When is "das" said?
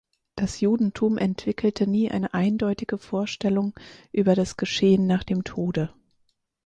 0.33-0.61, 4.33-4.57